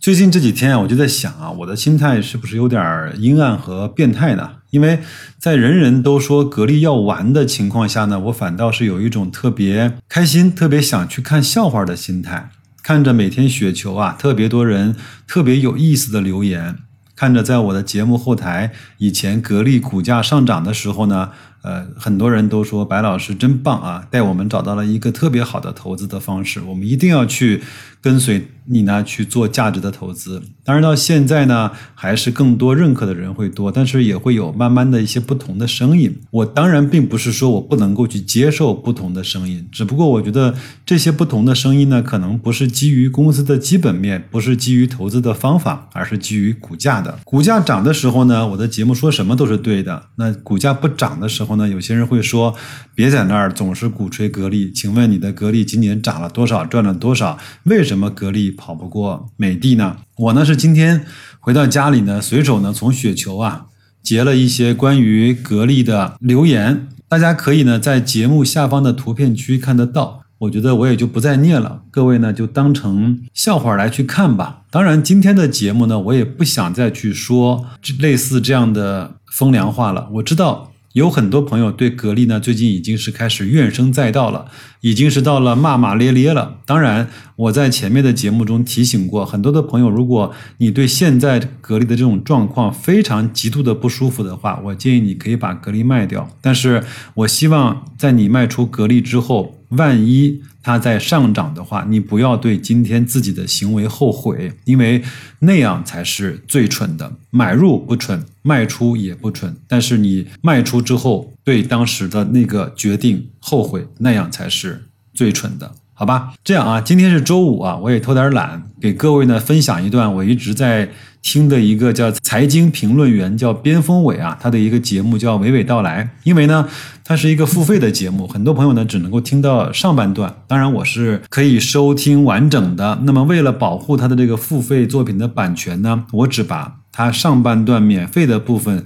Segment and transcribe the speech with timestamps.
[0.00, 4.48] 最近这几天啊，我就在想啊，我的心态是不是有点阴暗和变态呢？
[4.70, 5.00] 因为
[5.38, 12.50] 在人人都说格力要完的情况下呢，我反倒是有一种特别开心、特别想去看笑话的心态。
[12.80, 14.94] 看着每天雪球啊，特别多人
[15.26, 16.76] 特别有意思的留言，
[17.16, 21.30] 看着在我的节目后台以前格力股价上涨的时候呢。
[21.62, 26.60] 呃，很多人都说白老师真棒啊，带我们找到了一个特别好的投资的方式。
[26.60, 27.60] 我们一定要去
[28.00, 30.42] 跟随你呢去做价值的投资。
[30.64, 36.18] 当然到现在呢，还是更多认可的人会多，但是也会有慢慢的一些不同的声音。
[36.30, 47.18] 我当然并不是说我不能够去接受不同的声音，只不过我觉得这些不同的声音呢，可能不是基于公司的基本面，不是基于投资的方法，而是基于股价的。
[47.24, 50.08] 股价涨的时候呢，我的节目说什么都是对的。
[50.16, 52.54] 那股价不涨的时候，呢，有些人会说，
[52.94, 54.70] 别在那儿总是鼓吹格力。
[54.70, 57.38] 请问你的格力今年涨了多少，赚了多少？
[57.64, 59.96] 为什么格力跑不过美的呢？
[60.18, 61.04] 我呢是今天
[61.40, 63.66] 回到家里呢，随手呢从雪球啊
[64.02, 70.20] 截了一些关于格力的留言，大家可以呢在节目下方的图片区看得到。
[70.40, 74.62] 我觉得我也就不再念了，各位呢就当成笑话来去看吧。
[74.70, 77.66] 当然，今天的节目呢，我也不想再去说
[77.98, 80.08] 类似这样的风凉话了。
[80.12, 80.67] 我知道。
[80.94, 84.46] 有很多朋友对格力呢，最近已经是开始怨声载道了，
[84.80, 86.58] 已经是到了骂骂咧咧了。
[86.64, 96.28] 当然，我在前面的节目中提醒过很多的朋友，如果你对现在格力的这种状况非常极度的不舒服的话，我建议你可以把格力卖掉。
[96.40, 96.82] 但是
[97.14, 99.54] 我希望在你卖出格力之后。
[99.72, 105.02] 万一它在上涨的话，你不要对今天自己的行为后悔，因为
[105.40, 107.12] 那样才是最蠢的。
[107.30, 115.74] 买入不蠢，卖出也不蠢，但是你卖出之后对当时的那个决定后悔，那样才是最蠢的。
[115.98, 120.88] 好吧，这样啊，今天是周五啊，我也偷点懒，给各位呢分享一段我一直在
[121.22, 126.08] 听的一个叫财经评论员叫边锋伟啊，他的一个节目叫娓娓道来。
[126.22, 126.68] 因为呢，
[127.02, 133.00] 它是一个付费的节目，很多朋友呢只能够听到上半段，当然我是可以收听完整的。
[133.02, 138.84] 那么为了保护他的这个付费作品的版权呢，我只把他上半段免费的部分。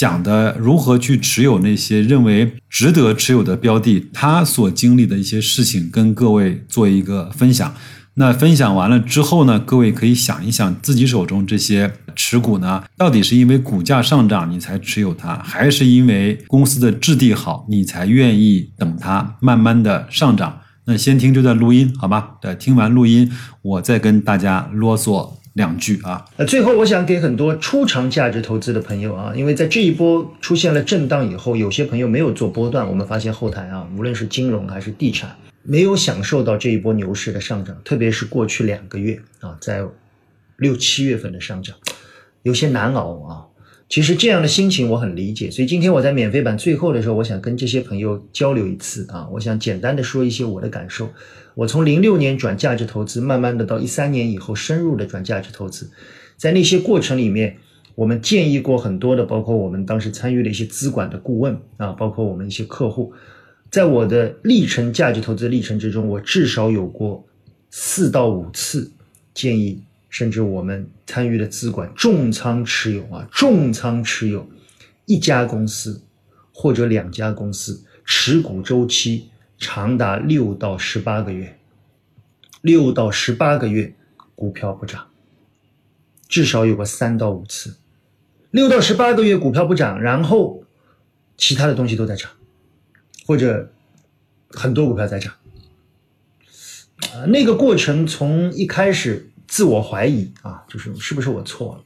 [0.00, 7.74] 讲的如何去持有那些认为值得持有的标的，他所经历的一些事情，跟各位做一个分享。
[8.14, 20.60] 那分享完了之后呢，各位可以想一想，自己手中这些持股呢，到底是因为股价上涨你才持有它，还是因为公司的质地好你才愿意等它慢慢的上涨？
[20.86, 22.36] 那先听这段录音，好吧？
[22.40, 23.30] 呃，听完录音，
[23.60, 25.39] 我再跟大家啰嗦。
[25.54, 39.84] 两句啊，那最后我想给很多初尝价值投资的朋友啊，因为在这一波出现了震荡以后，有些朋友没有做波段，我们发现后台啊，无论是金融还是地产，没有享受到这一波牛市的上涨，特别是过去两个月啊，在
[40.56, 41.74] 六七月份的上涨，
[42.42, 43.49] 有些难熬啊。
[43.90, 51.10] 其实这样的心情我很理解，所以今天我在免费版最后的时候，我想跟这些朋友交流一次啊，我想简单的说一些我的感受。
[51.56, 55.90] 我从零六年转价值投资，慢慢的到一三年以后深入的转价值投资，
[56.36, 57.56] 在那些过程里面，
[57.96, 63.12] 我们建议过很多的，包括我们当时参与的一些资管的顾问啊，包括我们一些客户，
[63.72, 67.26] 在我的历程价值投资历程之中，我至少有过
[67.70, 68.92] 四到五次
[69.34, 69.82] 建议。
[70.10, 74.50] 甚至我们参与的资管重仓持有啊，重仓持有
[75.06, 76.02] 一家公司
[76.52, 81.56] 或者两家公司，持股周期长达六到十八个月，
[82.60, 83.94] 六到十八个月
[84.34, 85.06] 股票不涨，
[86.28, 87.76] 至少有个三到五次，
[88.50, 90.64] 六到十八个月股票不涨，然后
[91.36, 92.28] 其他的东西都在涨，
[93.26, 93.72] 或者
[94.50, 95.32] 很多股票在涨，
[97.14, 99.28] 啊，那个过程从一开始。
[99.50, 101.82] 自我怀疑啊，就是是不是我错了？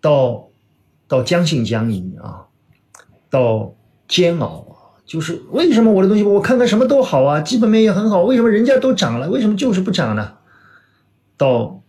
[0.00, 0.48] 到
[1.06, 2.44] 到将信将疑啊，
[3.30, 3.72] 到
[4.08, 10.38] 煎熬啊，就是为什么我的东西我看看什么都好啊，基本面也很好，为什么人家都涨了，为什么就是不涨呢？
[11.36, 11.80] 到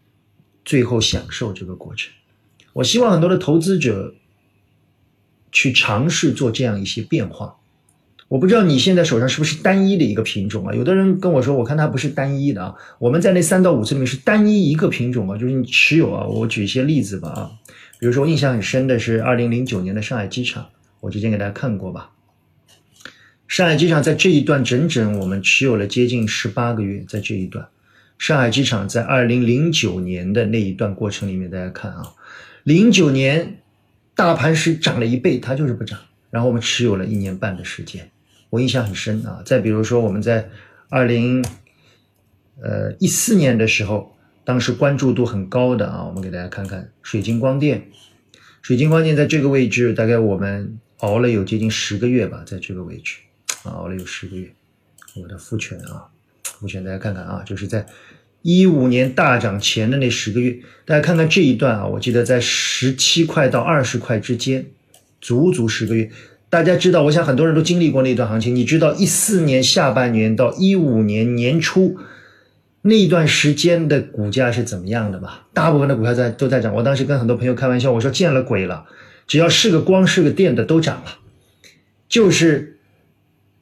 [0.63, 2.13] 最后享受这个过程，
[2.73, 4.13] 我希望很多的投资者
[5.51, 7.57] 去尝试做这样一些变化。
[8.27, 10.73] 我不知道你现在手上是不是单一的一个品种啊？
[10.73, 12.75] 有的人跟我说，我看它不是单一的啊。
[12.99, 16.25] 我们在那三到五次里面是单一一个品种啊，就是你持有啊。
[16.27, 17.51] 我举一些例子吧啊，
[17.99, 20.67] 比如说我印象很深的是二零零九年的上海机场，
[20.99, 22.11] 我之前给大家看过吧
[23.47, 27.65] 上海机场在这一段整整我们持有了接近十八个月，在这一段，
[28.19, 32.11] 上海机场在二零零九年的那一段过程里面，大家看啊，
[32.65, 33.59] 零九年
[34.15, 35.97] 大盘是涨了一倍，它就是不涨，
[36.29, 38.11] 然后我们持有了一年半的时间，
[38.49, 39.41] 我印象很深啊。
[39.45, 40.49] 再比如说我们在
[40.89, 41.43] 二零
[42.61, 47.87] 呃一四年的时候，当时关注度很高的啊，我们给大家看看水晶光电，
[48.61, 53.17] 水晶光电在这个位置，大概我们熬了有接近十个月吧，在这个位置
[53.63, 53.71] 啊。
[53.71, 54.49] 熬了有十个月，
[55.15, 56.07] 我的复权啊，
[56.43, 57.85] 复权大家看看啊，就是在
[58.41, 64.65] 一五年大涨前的那十个月，大家看看这一段啊，我记得在十七块到二十块之间，
[65.19, 66.09] 足足十个月。
[66.49, 71.97] 大家知道，我想很多人都经历过那段行情，你知道一四年下半年到一五年年初
[72.81, 75.47] 那段时间的股价是怎么样的吧？
[75.53, 76.73] 大部分的股票在都在涨。
[76.73, 78.85] 我当时跟很多朋友开玩笑，我说见了鬼了，
[79.27, 81.17] 只要是个光是个电的都涨了，
[82.07, 82.73] 就是。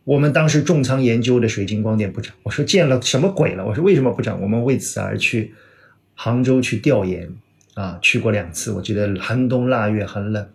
[0.04, 3.66] 我们当时重仓研究的水晶光电不涨，我说见了什么鬼了？
[3.66, 4.40] 我说为什么不涨？
[4.40, 5.56] 我们为此而去
[6.14, 7.28] 杭州去调研
[7.74, 8.72] 啊，去过两次。
[8.72, 10.48] 我记得寒冬腊月很冷，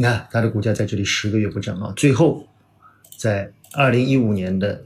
[0.00, 2.48] 你看它的股价在这里十个月不涨啊，最后
[3.18, 4.82] 在二零一五年的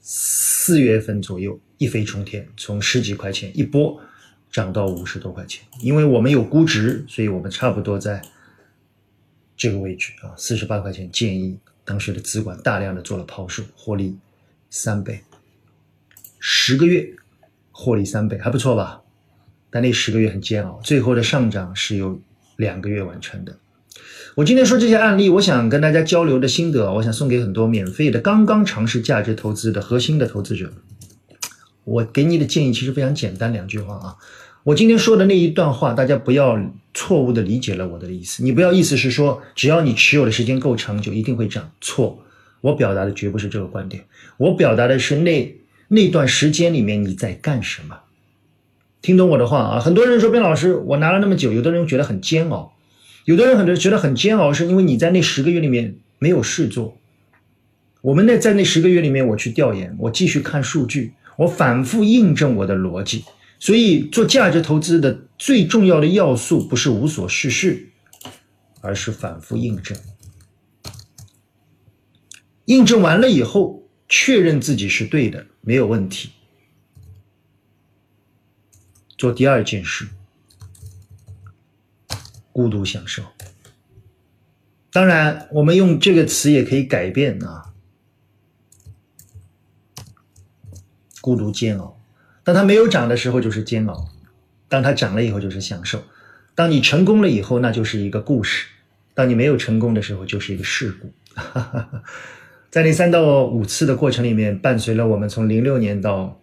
[0.00, 4.00] 四月份左右一飞冲天，从十几块钱一波
[4.50, 5.64] 涨到五十多块钱。
[5.78, 8.20] 因为我们有估值，所以我们差不多在
[9.56, 11.56] 这个位置啊，四十八块钱建议。
[11.84, 14.18] 当时的资管大量的做了抛售，获利
[14.68, 15.22] 三倍，
[16.40, 17.14] 十个月
[17.70, 19.00] 获利三倍，还不错吧？
[19.70, 22.20] 但那十个月很煎熬，最后的上涨是由
[22.56, 23.56] 两个月完成的。
[24.36, 30.72] 我今天说这些案例，我想跟大家交流的心得，我想送给很多免费的刚刚尝试价值投资的核心的投资者。
[31.84, 34.16] 我给你的建议其实非常简单，两句话啊。
[34.64, 36.58] 我今天说的那一段话，大家不要
[36.94, 38.42] 错误的理解了我的意思。
[38.42, 41.70] 你不要意思是说，只要你持有的时间够长，就一定会涨。
[41.80, 42.24] 错，
[42.62, 44.04] 我表达的绝不是这个观点。
[44.38, 45.54] 我表达的是那
[45.88, 47.98] 那段时间里面你在干什么。
[49.02, 49.78] 听懂我的话啊？
[49.80, 52.73] 很多人说，边老师，我拿了那么久，有的人觉得很煎熬，
[53.24, 56.98] 有的人很多觉得很煎熬，是因为你在那十个月里面没有事做。
[58.02, 63.24] 我们那在那十个月里面，我去调研，我继续看数据，我反复印证我的逻辑。
[63.58, 67.88] 所以，做价值投资的最重要的要素不是无所事事，
[68.82, 69.96] 而是反复印证。
[72.66, 76.28] 印证完了以后，确认自己是对的，没有问题。
[79.16, 80.08] 做第二件事，
[82.54, 83.24] 孤独享受。
[84.92, 87.74] 当然，我们用这个词也可以改变啊，
[91.20, 92.00] 孤独煎熬。
[92.44, 94.06] 当它没有涨的时候，就是煎熬；
[94.68, 96.04] 当它涨了以后，就是享受。
[96.54, 98.66] 当你成功了以后，那就是一个故事；
[99.14, 101.12] 当你没有成功的时候，就是一个事故。
[102.70, 106.40] 在那三到五次的过程里面，伴随了我们从零六年到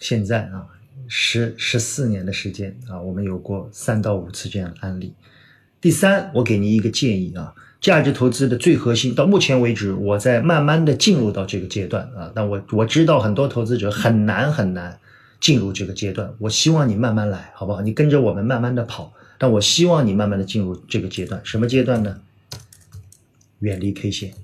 [0.00, 0.68] 现在啊，
[1.08, 5.14] 十十四年的时间啊，我们有过三到五次这样的案例。
[5.82, 14.98] 第三，我给您一个建议啊，价值投资的最核心，到目前为止，我在慢慢的进入到这个阶段啊，但我我知道很多投资者很难很难。
[15.40, 17.80] 进入这个阶段，我希望你慢慢来，好不好？
[17.80, 21.40] 你跟着我们慢慢的跑，但我希望你慢慢的进入这个阶段。
[21.42, 22.20] 什么阶段呢？
[23.58, 24.34] 远离 K 线。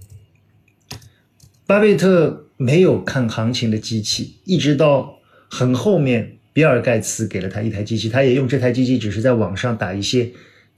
[1.68, 10.28] 巴菲特没有看行情的机器，一直到很后面，比尔盖茨给了他一台机器，他也用这台机器，只是在网上打一些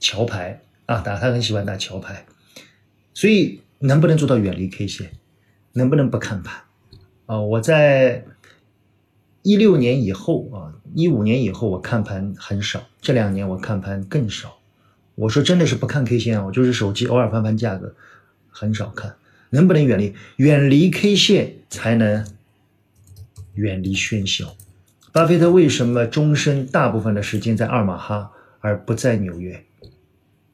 [0.01, 2.25] 桥牌啊，打他很喜欢打桥牌。
[3.13, 5.11] 所以能不能做到远离 K 线？
[5.71, 6.63] 能不能不看盘？
[7.27, 8.25] 啊，我在。
[9.43, 14.59] 一六年以后啊，一五年以后我看盘很少，这两年我看盘更少。
[15.15, 17.95] 我说真的是不看 K 线啊，我就是手机偶尔翻翻价格，
[18.51, 19.15] 很少看。
[19.49, 20.13] 能不能远离？
[20.35, 22.23] 远离 K 线才能
[23.55, 24.55] 远离喧嚣。
[25.11, 29.65] 巴菲特为什么终身大部分的时间在二马哈而不在纽约？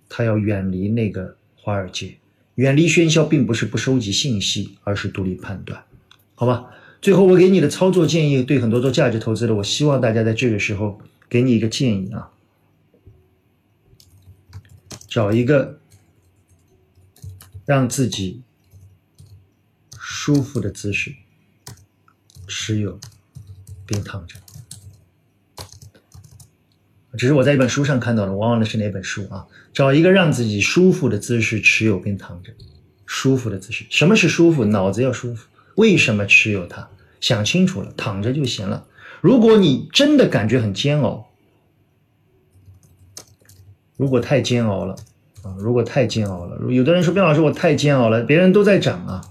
[0.10, 2.18] 他要远离那个华尔街，
[2.56, 5.84] 远离喧嚣，并不是不收集信息，而是独立判断，
[6.36, 6.72] 好吧？
[7.00, 11.00] 最后，我给你的操作建议，对很多做价值投资的，我希望大家在这个时候
[11.30, 12.32] 给你一个建议啊，
[15.08, 15.80] 找一个
[17.66, 18.42] 让自己
[20.00, 21.14] 舒服的姿势，
[22.48, 23.00] 持有
[23.86, 24.36] 并躺着。
[27.18, 29.48] 只是我在一本书上看到的，我忘了是哪本书啊？
[29.78, 32.52] 找一个让自己舒服的姿势，持有并躺着。
[33.06, 34.66] 舒服的姿势，什么是舒服？
[34.66, 35.46] 脑子要舒服。
[35.76, 36.90] 为什么持有它？
[37.22, 38.88] 想清楚了，躺着就行了。
[39.22, 41.28] 如果你真的感觉很煎熬，
[43.98, 44.96] 如果太煎熬了
[45.44, 45.56] 啊。
[45.60, 49.30] 如果太煎熬了，有的人说边老师我太煎熬了，别人都在涨啊，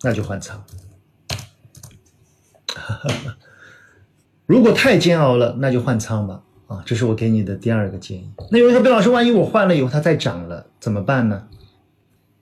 [0.00, 0.64] 那就换仓。
[4.46, 6.42] 如果太煎熬了，那就换仓吧。
[6.74, 8.28] 啊，这是我给你的第二个建议。
[8.50, 11.48] 那有人说，边老师，万一我换了以后它再涨了怎么办呢？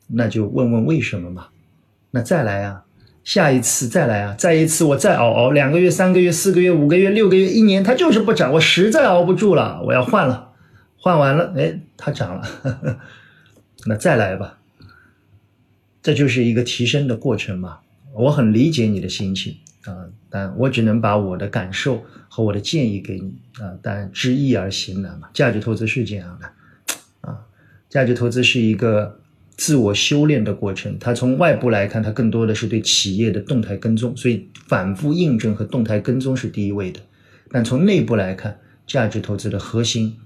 [0.08, 1.46] 那就问问为什么嘛。
[2.10, 2.84] 那再来啊，
[3.24, 10.50] 下一次再来啊，再一次我再熬熬两个月、三个月、四个月、五个月、六个月、一年，它就是不涨，我实在熬不住了，我要换了。
[10.98, 12.98] 换完了，哎，它涨了，
[13.86, 14.58] 那再来吧。
[16.02, 17.78] 这就是一个提升的过程嘛。
[18.14, 23.72] 我很理解你的心情啊，但我只能把我的感受和我的建议给你啊。
[23.82, 26.46] 但知易而行难嘛，价值投资是这样的
[27.20, 27.40] 啊，
[27.88, 29.20] 价值投资是一个
[29.56, 30.98] 自我修炼的过程。
[30.98, 37.00] 它从外部来看，它更多的是对企业的动态跟踪，所以反复印证和动态跟踪是第一位的。
[37.50, 40.16] 但从内部来看，价值投资的核心。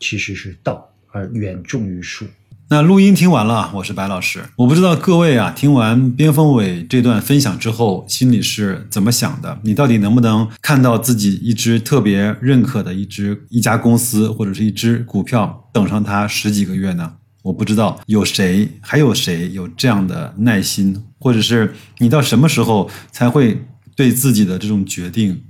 [0.00, 2.26] 其实是道，而远重于术。
[2.70, 4.42] 那录音听完了，我是白老师。
[4.56, 9.58] 我不知道各位啊，听完边锋伟这段分享之后，心里是怎么想的？
[9.62, 17.12] 你到底能不能看到自己一只特别认可的一只一家公司或者是一只股票，等上它十几个月呢？
[17.42, 23.62] 我不知道有谁，还有谁有这样的耐心，或者是你到什么时候才会
[23.94, 25.44] 对自己的这种决定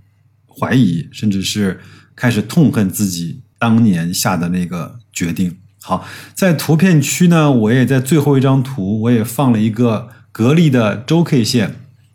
[0.48, 1.78] 怀疑，甚至是
[2.16, 3.40] 开始痛恨自己？
[3.56, 5.56] 当年下的那个决定。
[5.86, 11.74] 好，在图片区呢，我也在最后一张图，我也放了一个格力的周 K 线，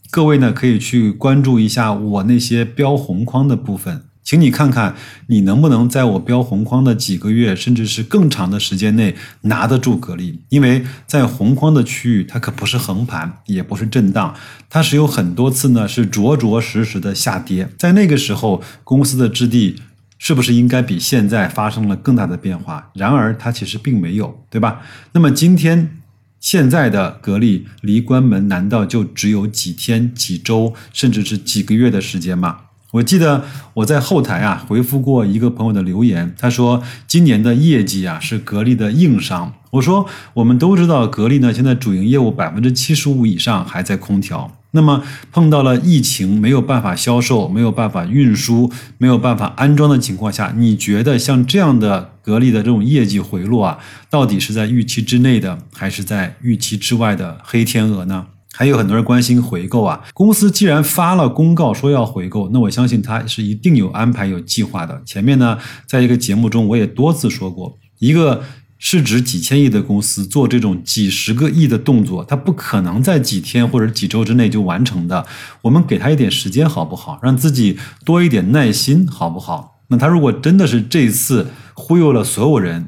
[0.09, 4.95] 各位呢可以去关注一下我那些标红框的部分，请你看看
[5.27, 14.33] 你能不能在我标红框的几个月，甚至是更长的时间内拿得住格力，因为在红框的区域，它可不是横盘，也不是震荡，
[14.67, 19.75] 它是有很多次呢是着着实实的下跌，在那个时候公司的质地。
[20.19, 22.91] 是不是应该比现在发生了更大的变化？
[22.93, 24.81] 然而它其实并没有，对吧？
[25.13, 25.97] 那么今天
[26.39, 32.57] 现在的格力离关门难道就只有几天、几周，甚至是几个月的时间吗？
[32.91, 33.45] 我记得
[33.75, 39.53] 我在后台啊回复过一个朋友的留言，他说今年的业绩啊是格力的硬伤。
[39.71, 44.58] 我说我们都知道格力呢现在主营业务百分之七十五以上还在空调。
[44.71, 58.27] 那么碰到了疫情没有办法销售、没有办法运输、没有办法安装的情况下，你觉得像这样的格力的这种业绩回落啊，到底是在预期之内的，还是在预期之外的黑天鹅呢？
[58.53, 65.01] 还有很多人关心回购啊，公司既然发了公告说要回购，那我相信它是一定有安排、有计划的。
[65.05, 65.57] 前面呢，
[65.87, 68.43] 在一个节目中我也多次说过，一个。
[68.79, 75.25] 市值几千亿的公司做这种几十个亿的动作，它不可能在几天或者几周之内就完成的。
[75.61, 77.19] 我们给他一点时间好不好？
[77.21, 79.81] 让自己多一点耐心好不好？
[79.89, 82.87] 那他如果真的是这次忽悠了所有人。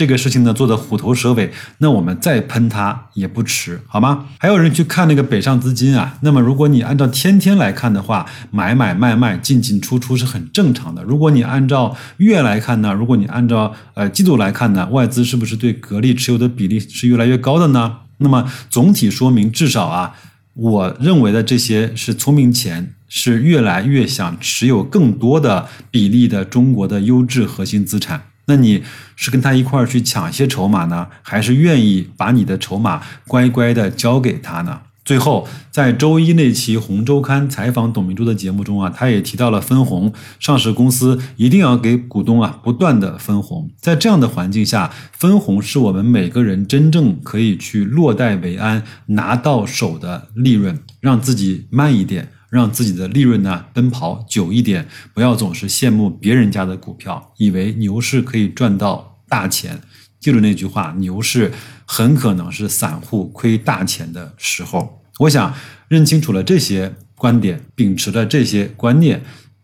[0.00, 4.28] 这个事情呢做的虎头蛇尾，那我们再喷它也不迟，好吗？
[4.38, 11.02] 还有人去看那个北上资金啊，那么如果你按照天天来看的话，买买卖卖进进出出是很正常的。
[11.02, 17.98] 如果你按照月来看呢，如果你按照呃季度来看呢，外资是不是对格力持有的比例是越来越高的呢？
[18.16, 20.14] 那么总体说明，至少啊，
[20.54, 28.22] 我认为的这些是聪明钱，是越来越想持有更多的比例的中国的优质核心资产。
[28.50, 28.82] 那你
[29.14, 34.80] 是跟他一块儿去抢一些筹码呢，还是愿意把你的筹码乖乖的交给他呢？
[35.02, 43.70] 最后，在周一那期《红周刊》采访董明珠的节目中啊，他也提到了分红，上市公司一定要给股东啊不断的分红。
[43.80, 52.28] 在这样的环境下，分红是我们每个人真正可以去落袋为安、拿到手的利润，让自己慢一点。
[52.50, 59.80] 让自己的利润呢奔跑久一点，不要总是羡慕别人家的股票，以为牛市可以赚到大钱。
[60.18, 61.50] 记住那句话，牛市
[61.86, 65.00] 很可能是散户亏大钱的时候。
[65.20, 65.54] 我想
[65.88, 69.22] 认清楚了这些观点，秉持了这些观念，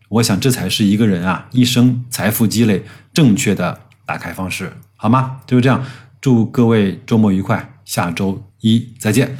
[0.08, 5.40] 我想这才是一个人啊一生财富积累正确的打开方式，好吗？
[5.46, 5.84] 就是这样，
[6.20, 9.36] 祝各位周末愉快，下周一再见。